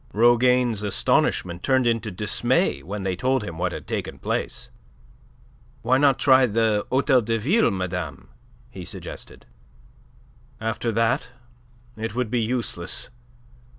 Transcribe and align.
Rougane's 0.15 0.81
astonishment 0.81 1.61
turned 1.61 1.85
into 1.85 2.09
dismay 2.09 2.81
when 2.81 3.03
they 3.03 3.15
told 3.15 3.43
him 3.43 3.59
what 3.59 3.71
had 3.71 3.85
taken 3.85 4.17
place. 4.17 4.71
"Why 5.83 5.99
not 5.99 6.17
try 6.17 6.47
the 6.47 6.87
Hotel 6.89 7.21
de 7.21 7.37
Ville, 7.37 7.69
madame?" 7.69 8.29
he 8.71 8.83
suggested. 8.83 9.45
"After 10.59 10.91
that? 10.91 11.29
It 11.97 12.15
would 12.15 12.31
be 12.31 12.41
useless. 12.41 13.11